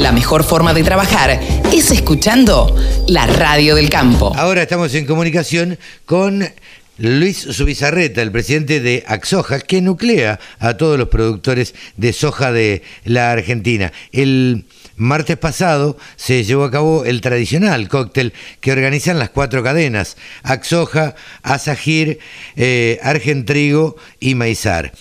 [0.00, 1.38] La mejor forma de trabajar
[1.74, 2.74] es escuchando
[3.06, 4.32] la radio del campo.
[4.34, 6.42] Ahora estamos en comunicación con
[6.96, 12.82] Luis Subizarreta, el presidente de Axoja, que nuclea a todos los productores de soja de
[13.04, 13.92] la Argentina.
[14.10, 14.64] El
[14.96, 21.14] martes pasado se llevó a cabo el tradicional cóctel que organizan las cuatro cadenas, Axoja,
[21.42, 22.20] Asagir,
[22.56, 24.92] eh, Argentrigo y Maizar.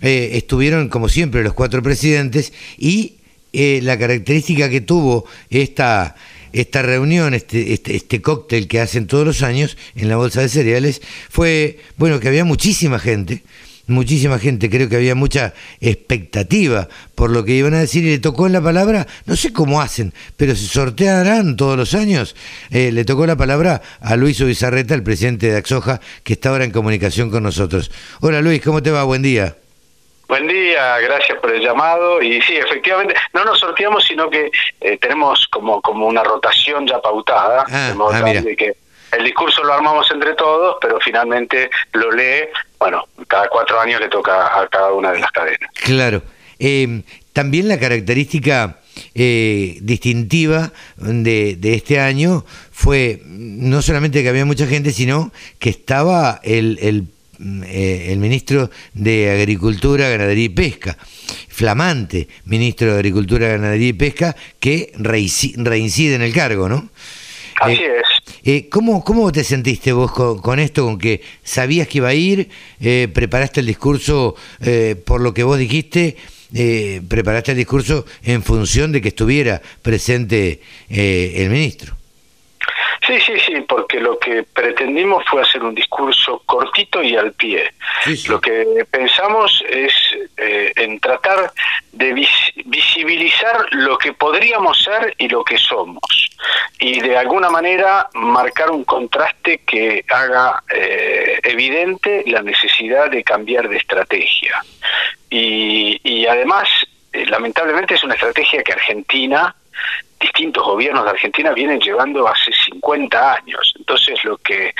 [0.00, 3.17] Eh, estuvieron, como siempre, los cuatro presidentes y
[3.52, 6.14] eh, la característica que tuvo esta,
[6.52, 10.48] esta reunión, este, este, este, cóctel que hacen todos los años en la Bolsa de
[10.48, 13.42] Cereales, fue, bueno, que había muchísima gente,
[13.86, 18.18] muchísima gente, creo que había mucha expectativa por lo que iban a decir y le
[18.18, 22.36] tocó la palabra, no sé cómo hacen, pero se sortearán todos los años,
[22.70, 26.64] eh, le tocó la palabra a Luis Ubizarreta, el presidente de Axoja, que está ahora
[26.64, 27.90] en comunicación con nosotros.
[28.20, 29.04] Hola Luis, ¿cómo te va?
[29.04, 29.56] Buen día.
[30.28, 32.20] Buen día, gracias por el llamado.
[32.20, 34.50] Y sí, efectivamente, no nos sorteamos, sino que
[34.80, 37.64] eh, tenemos como, como una rotación ya pautada.
[37.66, 38.76] Ah, ah, de que
[39.12, 44.08] el discurso lo armamos entre todos, pero finalmente lo lee, bueno, cada cuatro años le
[44.08, 45.70] toca a cada una de las cadenas.
[45.82, 46.22] Claro.
[46.58, 47.02] Eh,
[47.32, 48.80] también la característica
[49.14, 55.70] eh, distintiva de, de, este año fue no solamente que había mucha gente, sino que
[55.70, 57.04] estaba el, el
[57.40, 60.98] eh, el ministro de Agricultura, Ganadería y Pesca,
[61.48, 66.88] flamante ministro de Agricultura, Ganadería y Pesca, que reincide en el cargo, ¿no?
[67.60, 68.38] Así eh, es.
[68.44, 72.48] Eh, ¿cómo, ¿Cómo te sentiste vos con, esto, con que sabías que iba a ir,
[73.12, 74.34] preparaste el discurso
[75.04, 76.16] por lo que vos dijiste,
[77.08, 81.96] preparaste el discurso en función de que estuviera presente el ministro?
[83.06, 83.54] Sí, sí, sí,
[84.00, 87.72] lo que pretendimos fue hacer un discurso cortito y al pie.
[88.28, 89.92] Lo que pensamos es
[90.36, 91.52] eh, en tratar
[91.92, 96.30] de visibilizar lo que podríamos ser y lo que somos.
[96.78, 103.68] Y de alguna manera marcar un contraste que haga eh, evidente la necesidad de cambiar
[103.68, 104.62] de estrategia.
[105.28, 106.68] Y, y además,
[107.12, 109.54] eh, lamentablemente es una estrategia que Argentina
[110.20, 113.74] distintos gobiernos de Argentina vienen llevando hace 50 años.
[113.78, 114.74] Entonces lo que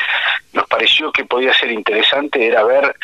[0.53, 2.95] nos pareció que podía ser interesante era ver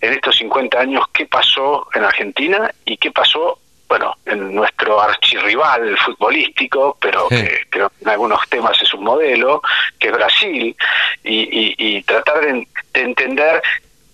[0.00, 3.58] en estos 50 años qué pasó en Argentina y qué pasó,
[3.88, 9.62] bueno, en nuestro archirrival futbolístico, pero que creo que en algunos temas es un modelo,
[9.98, 10.76] que es Brasil,
[11.22, 13.62] y, tratar de entender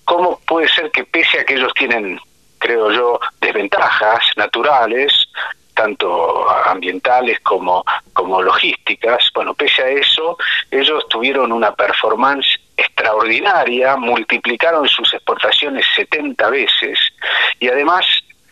[0.04, 2.20] cómo puede ser que pese a que ellos tienen
[2.58, 5.12] creo yo, desventajas naturales,
[5.78, 9.30] tanto ambientales como, como logísticas.
[9.32, 10.36] Bueno, pese a eso,
[10.72, 16.98] ellos tuvieron una performance extraordinaria, multiplicaron sus exportaciones 70 veces
[17.60, 18.04] y además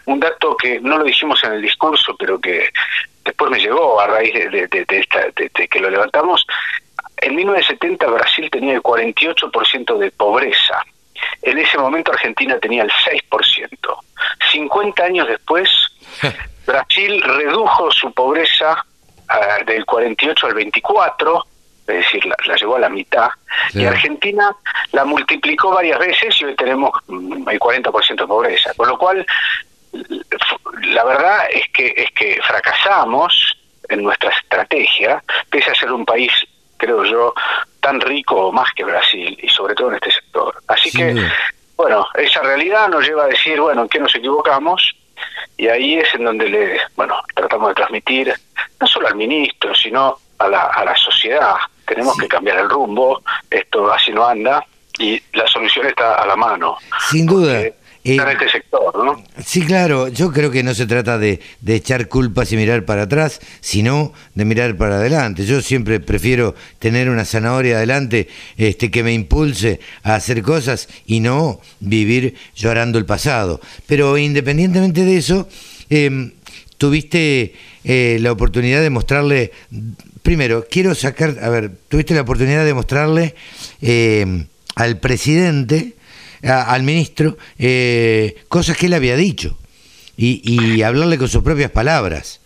[0.05, 2.71] un dato que no lo dijimos en el discurso, pero que
[3.25, 6.47] después me llegó a raíz de, de que lo levantamos,
[7.17, 10.81] en 1970 Brasil tenía el 48% de pobreza.
[11.43, 13.69] En ese momento Argentina tenía el 6%.
[14.53, 15.69] 50 años después,
[16.67, 18.85] Brasil redujo su pobreza
[19.29, 21.47] ah, del 48 al 24,
[21.87, 23.29] es decir, la, llevó a la mitad,
[23.73, 24.55] y Argentina
[24.93, 28.75] la multiplicó varias veces y hoy tenemos mm, el 40% de pobreza.
[28.75, 29.25] Con lo cual,
[30.83, 33.57] la verdad es que, es que fracasamos
[33.89, 36.33] en nuestra estrategia, pese a ser un país,
[36.77, 37.35] creo yo,
[37.81, 40.61] tan rico o más que Brasil, y sobre todo en este sector.
[40.67, 41.15] Así que,
[41.77, 44.93] bueno, esa realidad nos lleva a decir, bueno, ¿en qué nos equivocamos?
[45.57, 48.35] Y ahí es en donde le, bueno, tratamos de transmitir
[48.81, 51.55] no solo al ministro, sino a la, a la sociedad.
[51.87, 54.65] Tenemos que cambiar el rumbo, esto así no anda
[54.99, 56.79] y la solución está a la mano.
[57.09, 57.63] Sin duda.
[58.15, 59.23] En este sector, ¿no?
[59.45, 63.03] Sí, claro, yo creo que no se trata de, de, echar culpas y mirar para
[63.03, 65.45] atrás, sino de mirar para adelante.
[65.45, 71.21] Yo siempre prefiero tener una zanahoria adelante este, que me impulse a hacer cosas y
[71.21, 73.61] no vivir llorando el pasado.
[73.87, 75.49] Pero independientemente de eso,
[75.91, 76.33] em,
[76.79, 79.53] tuviste eh, la oportunidad de mostrarle,
[80.23, 83.35] primero, quiero sacar, a ver, tuviste la oportunidad de mostrarle
[83.81, 85.96] em, al presidente,
[86.43, 89.57] al ministro eh, cosas que él había dicho
[90.17, 92.41] y, hablarle con sus propias palabras.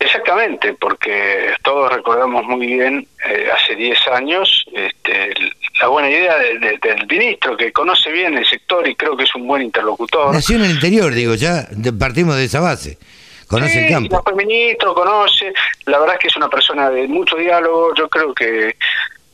[0.00, 5.32] Exactamente, porque todos recordamos muy bien eh, hace 10 años este,
[5.80, 9.46] la buena idea del ministro, que conoce bien el sector y creo que es un
[9.46, 10.32] buen interlocutor.
[10.32, 12.98] Nació en el interior, digo, ya partimos de esa base.
[13.46, 14.22] Conoce el campo.
[14.24, 15.52] Fue ministro, conoce.
[15.86, 17.94] La verdad es que es una persona de mucho diálogo.
[17.94, 18.76] Yo creo que,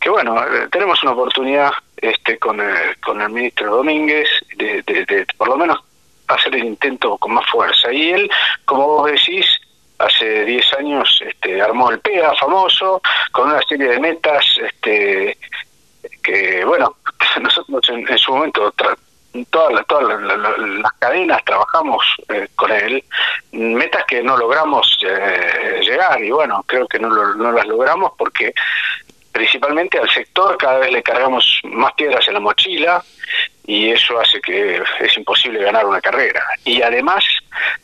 [0.01, 5.49] que bueno, eh, tenemos una oportunidad este, con, el, con el ministro Domínguez, de, por
[5.49, 5.79] lo menos
[6.27, 7.93] hacer el intento con más fuerza.
[7.93, 8.31] Y él,
[8.65, 9.47] como vos decís,
[9.99, 13.03] hace 10 años se armó el PEA famoso,
[13.33, 15.37] con una serie de metas este,
[16.23, 16.97] que, bueno,
[17.41, 18.97] nosotros en, su momento todas
[19.87, 23.05] todas las cadenas trabajamos eh, con él,
[23.53, 28.53] metas que no logramos eh, llegar y bueno, creo que no, no las logramos porque
[29.61, 33.05] principalmente al sector cada vez le cargamos más piedras en la mochila
[33.67, 36.43] y eso hace que es imposible ganar una carrera.
[36.65, 37.23] Y además,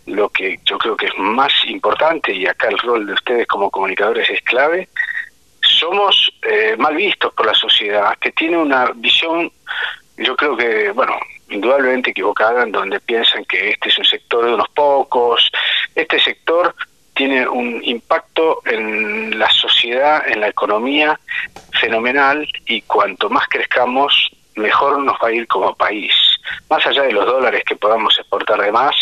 [0.07, 3.71] lo que yo creo que es más importante, y acá el rol de ustedes como
[3.71, 4.89] comunicadores es clave,
[5.61, 9.53] somos eh, mal vistos por la sociedad, que tiene una visión,
[10.17, 11.15] yo creo que, bueno,
[11.51, 15.53] indudablemente equivocada, en donde piensan que este es un sector de unos pocos,
[15.95, 16.75] este sector
[17.17, 21.19] tiene un impacto en la sociedad, en la economía
[21.81, 26.13] fenomenal y cuanto más crezcamos, mejor nos va a ir como país.
[26.71, 28.95] Más allá de los dólares que podamos exportar de más,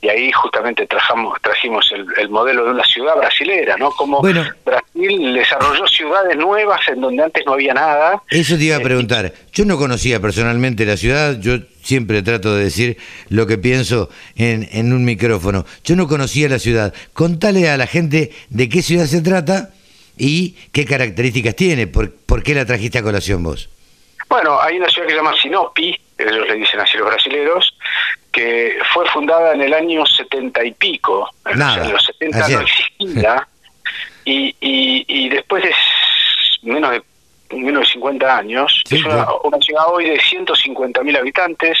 [0.00, 3.90] y ahí justamente trajamos, trajimos el, modelo de una ciudad brasilera, ¿no?
[3.90, 8.22] Como Brasil desarrolló ciudades nuevas en donde antes no había nada.
[8.28, 9.32] Eso te iba a eh, preguntar.
[9.52, 12.96] Yo no conocía personalmente la ciudad, yo siempre trato de decir
[13.28, 15.64] lo que pienso en, en un micrófono.
[15.84, 16.92] Yo no conocía la ciudad.
[17.12, 19.70] Contale a la gente de qué ciudad se trata
[20.16, 21.86] y qué características tiene.
[21.86, 23.68] ¿Por, por qué la trajiste a colación vos?
[24.28, 27.76] Bueno, hay una ciudad que se llama Sinopi, ellos le dicen así los brasileros,
[28.32, 31.30] que fue fundada en el año setenta y pico.
[31.44, 31.58] en
[31.92, 33.48] los setenta no existía.
[34.26, 35.70] Y, y, y después de
[36.62, 37.02] menos de
[37.60, 39.26] menos de 50 años, es una,
[39.60, 41.78] ciudad hoy de 150 mil habitantes,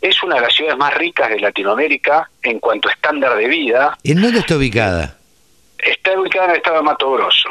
[0.00, 3.98] es una de las ciudades más ricas de Latinoamérica en cuanto a estándar de vida.
[4.04, 5.16] ¿En dónde está ubicada?
[5.78, 7.48] Está ubicada en el estado de Mato Grosso.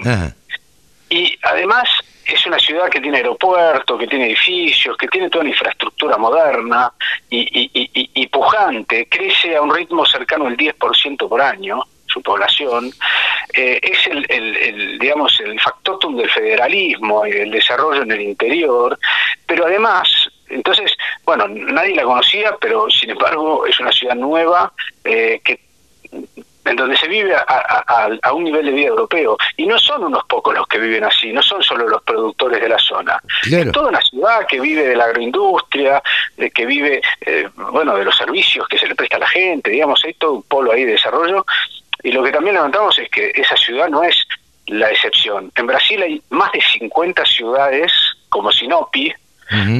[1.09, 1.89] Y además
[2.25, 6.91] es una ciudad que tiene aeropuerto, que tiene edificios, que tiene toda una infraestructura moderna
[7.29, 12.91] y, y, y pujante, crece a un ritmo cercano al 10% por año su población,
[13.53, 18.97] eh, es el, el, digamos, el factotum del federalismo y del desarrollo en el interior,
[19.45, 20.07] pero además,
[20.49, 24.73] entonces, bueno, nadie la conocía, pero sin embargo es una ciudad nueva
[25.03, 25.59] eh, que
[26.69, 29.37] en donde se vive a, un nivel de vida europeo.
[29.57, 32.69] Y no son unos pocos los que viven así, no son solo los productores de
[32.69, 33.19] la zona.
[33.49, 36.01] Es toda una ciudad que vive de la agroindustria,
[36.37, 39.71] de que vive, eh, bueno, de los servicios que se le presta a la gente,
[39.71, 41.45] digamos, hay todo un polo ahí de desarrollo
[42.03, 44.25] y lo que también levantamos es que esa ciudad no es
[44.67, 45.51] la excepción.
[45.55, 47.91] En Brasil hay más de 50 ciudades
[48.29, 49.13] como Sinopi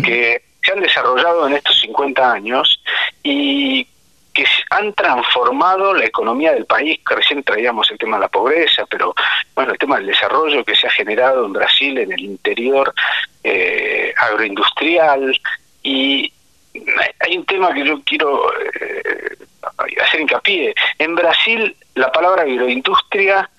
[0.04, 2.82] que se han desarrollado en estos 50 años
[3.22, 3.88] y
[4.34, 8.86] que han transformado la economía del país, que recién traíamos el tema de la pobreza,
[8.90, 9.14] pero
[9.54, 12.94] bueno, el tema del desarrollo que se ha generado en Brasil, en el interior
[13.44, 15.40] eh, agroindustrial,
[15.84, 16.32] y
[17.20, 19.38] hay un tema que yo quiero eh,
[20.02, 20.74] hacer hincapié.
[20.98, 23.50] En Brasil la palabra agroindustria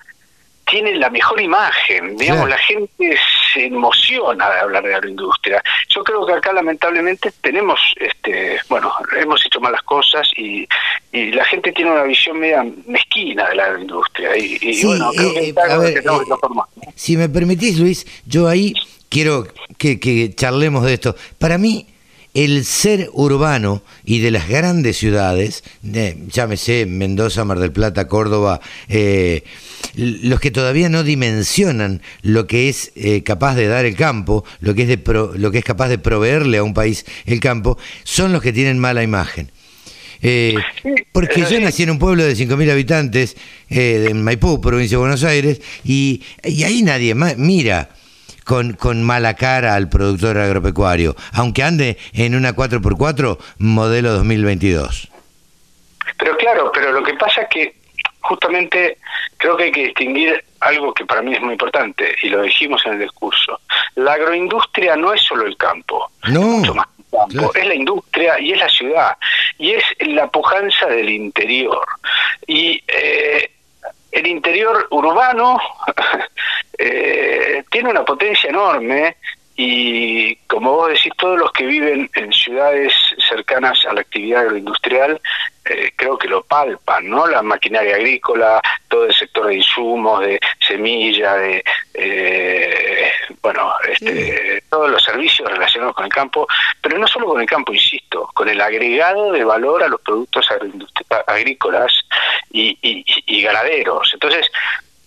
[0.67, 3.19] tiene la mejor imagen, digamos, la gente
[3.53, 5.61] se emociona de hablar de agroindustria.
[5.89, 10.67] Yo creo que acá lamentablemente tenemos, este, bueno, hemos hecho malas cosas y,
[11.11, 14.37] y la gente tiene una visión media mezquina de la agroindustria.
[14.37, 15.55] Y, bueno, creo que, eh,
[16.95, 18.73] Si me permitís, Luis, yo ahí
[19.09, 21.17] quiero que, que charlemos de esto.
[21.39, 21.87] Para mí,
[22.35, 29.43] el ser urbano y de las grandes ciudades, llámese Mendoza, Mar del Plata, Córdoba, eh,
[29.95, 34.75] los que todavía no dimensionan lo que es eh, capaz de dar el campo, lo
[34.75, 38.43] que, es lo que es capaz de proveerle a un país el campo, son los
[38.43, 39.51] que tienen mala imagen.
[40.23, 40.55] Eh,
[41.13, 43.37] porque yo nací en un pueblo de 5.000 habitantes,
[43.71, 47.89] en Maipú, provincia de Buenos Aires, y, y ahí nadie más mira
[48.51, 55.09] con, con mala cara al productor agropecuario, aunque ande en una 4x4 modelo 2022.
[56.19, 57.75] Pero claro, pero lo que pasa es que
[58.19, 58.99] justamente
[59.37, 62.85] creo que hay que distinguir algo que para mí es muy importante, y lo dijimos
[62.87, 63.61] en el discurso.
[63.95, 68.51] La agroindustria no es solo el campo, no, mucho más campo, es la industria y
[68.51, 69.17] es la ciudad,
[69.59, 71.87] y es la pujanza del interior.
[72.49, 73.49] Y eh,
[74.13, 75.59] el interior urbano
[76.79, 79.17] eh, tiene una potencia enorme
[79.57, 82.95] y como vos decís, todos los que viven en ciudades
[83.29, 85.21] cercanas a la actividad agroindustrial
[85.67, 87.27] eh, creo que lo palpan, ¿no?
[87.27, 91.63] La maquinaria agrícola, todo el sector de insumos, de semilla, de,
[91.93, 93.13] eh,
[93.43, 96.47] bueno, este, todos los servicios relacionados con el campo,
[96.81, 100.49] pero no solo con el campo, insisto, con el agregado de valor a los productos
[101.27, 101.93] agrícolas
[102.51, 104.11] y, y ganaderos.
[104.15, 104.51] Entonces,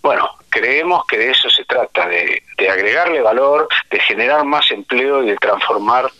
[0.03, 5.27] bueno, creemos que de eso se trata, de, agregarle valor, de generar más empleo y
[5.27, 6.11] de transformar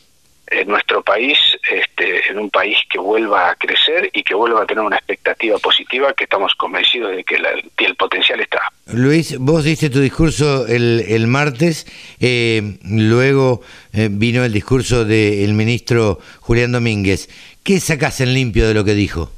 [0.47, 1.37] eh, nuestro país
[1.69, 5.57] este, en un país que vuelva a crecer y que vuelva a tener una expectativa
[5.57, 8.71] positiva que estamos convencidos de que el potencial está.
[8.93, 11.87] Luis, vos diste tu discurso el, el martes,
[12.19, 17.29] eh, luego eh, vino el discurso del ministro Julián Domínguez.
[17.63, 19.31] ¿Qué sacás en limpio de lo que dijo?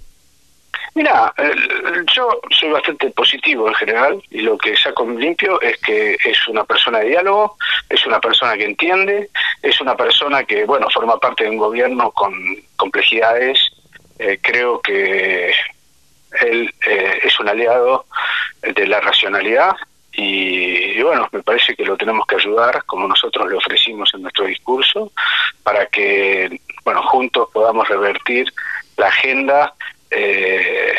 [0.93, 1.33] Mira,
[2.15, 6.63] yo soy bastante positivo en general y lo que saco limpio es que es una
[6.63, 7.57] persona de diálogo,
[7.89, 9.29] es una persona que entiende,
[9.62, 12.33] es una persona que, bueno, forma parte de un gobierno con
[12.77, 13.59] complejidades.
[14.19, 15.51] Eh, creo que
[16.41, 18.05] él eh, es un aliado
[18.74, 19.75] de la racionalidad
[20.17, 24.45] y, bueno, me parece que lo tenemos que ayudar, como nosotros le ofrecimos en nuestro
[24.45, 25.12] discurso,
[25.62, 28.51] para que, bueno, juntos podamos revertir
[28.95, 29.74] la agenda
[30.10, 30.93] eh,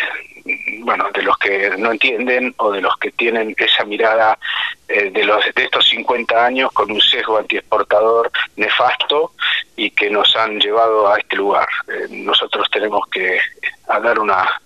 [0.81, 4.39] bueno, de los que no entienden o de los que tienen esa mirada
[4.87, 9.33] eh, de los de estos 50 años con un sesgo antiexportador nefasto
[9.77, 11.69] y que nos han llevado a este lugar.
[11.89, 13.41] Eh, nosotros tenemos que
[13.89, 14.61] dar una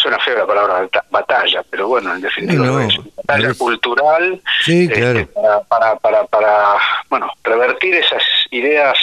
[0.00, 5.26] suena fea la palabra batalla, pero bueno, en definitiva es una batalla cultural este,
[5.68, 6.74] para, para, para,
[7.08, 8.96] bueno, revertir esas ideas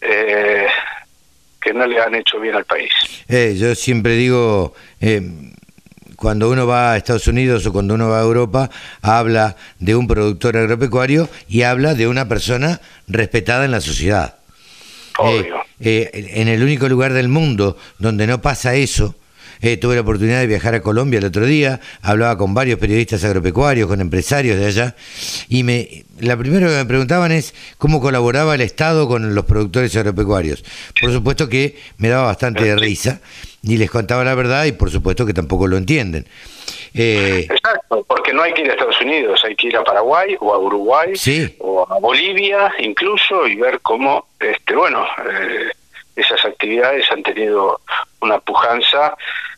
[0.00, 0.66] eh,
[1.60, 2.90] que no le han hecho bien al país.
[3.28, 5.22] Eh, yo siempre digo, eh,
[6.16, 8.70] cuando uno va a Estados Unidos o cuando uno va a Europa,
[9.02, 14.36] habla de un productor agropecuario y habla de una persona respetada en la sociedad.
[15.18, 15.64] Obvio.
[15.80, 19.14] Eh, en el único lugar del mundo donde no pasa eso,
[19.60, 23.24] eh, tuve la oportunidad de viajar a Colombia el otro día, hablaba con varios periodistas
[23.24, 24.94] agropecuarios, con empresarios de allá,
[25.48, 29.94] y me, la primera que me preguntaban es cómo colaboraba el Estado con los productores
[29.96, 30.64] agropecuarios.
[31.00, 33.20] Por supuesto que me daba bastante de risa
[33.62, 36.26] y les contaba la verdad y por supuesto que tampoco lo entienden.
[36.94, 40.36] Eh, Exacto, porque no hay que ir a Estados Unidos, hay que ir a Paraguay
[40.40, 41.12] o a Uruguay
[41.58, 45.70] o a Bolivia incluso y ver cómo, este, bueno, eh,
[46.14, 47.80] esas actividades han tenido
[48.24, 49.16] una pujanza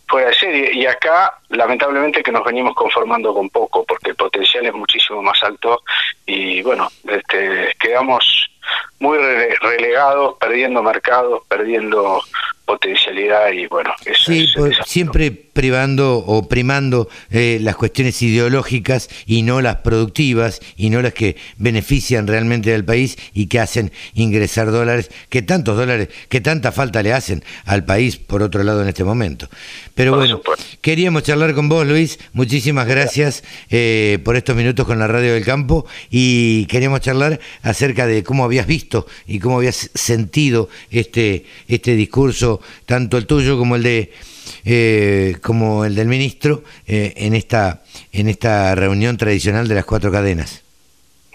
[0.08, 0.70] fuera de serie.
[0.74, 5.42] Y acá, lamentablemente, que nos venimos conformando con poco, porque el potencial es muchísimo más
[5.42, 5.82] alto
[6.24, 8.50] y, bueno, este, quedamos
[8.98, 12.20] muy relegados, perdiendo mercados, perdiendo
[12.66, 19.42] potencialidad y bueno, eso sí, pues, siempre privando o primando eh, las cuestiones ideológicas y
[19.42, 24.70] no las productivas y no las que benefician realmente al país y que hacen ingresar
[24.72, 28.88] dólares, que tantos dólares, que tanta falta le hacen al país por otro lado en
[28.88, 29.48] este momento.
[29.94, 30.42] Pero bueno,
[30.82, 32.18] queríamos charlar con vos, Luis.
[32.32, 38.06] Muchísimas gracias eh, por estos minutos con la Radio del Campo y queríamos charlar acerca
[38.06, 43.76] de cómo habías visto y cómo habías sentido este, este discurso tanto el tuyo como
[43.76, 44.12] el de
[44.64, 47.82] eh, como el del ministro eh, en esta
[48.12, 50.62] en esta reunión tradicional de las cuatro cadenas.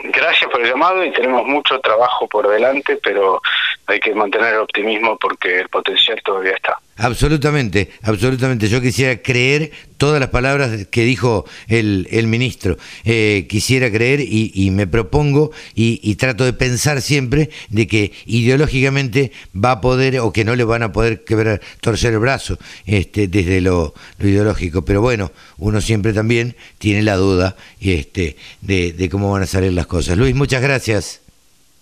[0.04, 3.40] Gracias por el llamado y tenemos mucho trabajo por delante, pero
[3.86, 6.80] hay que mantener el optimismo porque el potencial todavía está.
[7.01, 8.70] Absolutamente, absolutamente.
[8.70, 12.77] Yo quisiera creer todas las palabras que dijo el, el ministro.
[13.05, 19.72] Eh, quisiera creer y, me propongo y, trato de pensar siempre de que ideológicamente va
[19.72, 23.62] a poder o que no le van a poder quebrar, torcer el brazo este, desde
[23.62, 24.86] lo, ideológico.
[24.86, 29.88] Pero bueno, uno siempre también tiene la duda este, de cómo van a salir las
[29.88, 30.20] cosas.
[30.20, 31.21] Luis, muchas gracias.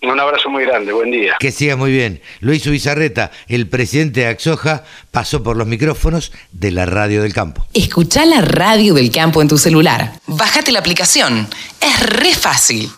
[0.01, 1.35] Un abrazo muy grande, buen día.
[1.39, 2.21] Que siga muy bien.
[2.39, 7.65] Luis Ubizarreta, el presidente de Axoja, pasó por los micrófonos de la Radio del Campo.
[7.73, 10.13] Escucha la Radio del Campo en tu celular.
[10.25, 11.49] Bájate la aplicación.
[11.81, 12.89] Es re fácil.